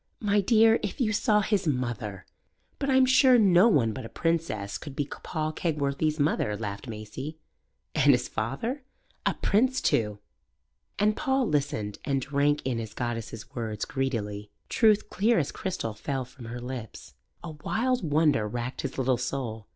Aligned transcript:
"My 0.19 0.41
dear, 0.41 0.79
if 0.81 0.99
you 0.99 1.13
saw 1.13 1.41
his 1.41 1.67
mother!" 1.67 2.25
"But 2.79 2.89
I'm 2.89 3.05
sure 3.05 3.37
no 3.37 3.67
one 3.67 3.93
but 3.93 4.03
a 4.03 4.09
princess 4.09 4.79
could 4.79 4.95
be 4.95 5.05
Paul 5.05 5.53
Kegworthy's 5.53 6.19
mother," 6.19 6.57
laughed 6.57 6.87
Maisie. 6.87 7.37
"And 7.93 8.11
his 8.11 8.27
father?" 8.27 8.81
"A 9.27 9.35
prince 9.35 9.79
too!" 9.79 10.17
And 10.97 11.15
Paul 11.15 11.45
listened 11.47 11.99
and 12.03 12.19
drank 12.19 12.63
in 12.65 12.79
his 12.79 12.95
goddess's 12.95 13.53
words 13.53 13.85
greedily. 13.85 14.49
Truth 14.69 15.07
clear 15.11 15.37
as 15.37 15.51
crystal 15.51 15.93
fell 15.93 16.25
from 16.25 16.45
her 16.45 16.59
lips. 16.59 17.13
A 17.43 17.51
wild 17.51 18.03
wonder 18.03 18.47
racked 18.47 18.81
his 18.81 18.97
little 18.97 19.17
soul. 19.19 19.67